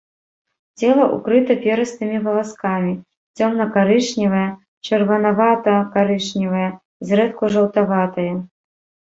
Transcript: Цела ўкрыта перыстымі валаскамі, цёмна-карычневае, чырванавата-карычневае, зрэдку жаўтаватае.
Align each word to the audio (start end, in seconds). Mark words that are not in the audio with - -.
Цела 0.83 1.03
ўкрыта 1.15 1.55
перыстымі 1.65 2.17
валаскамі, 2.27 2.93
цёмна-карычневае, 3.39 4.47
чырванавата-карычневае, 4.87 6.65
зрэдку 7.13 7.43
жаўтаватае. 7.59 8.29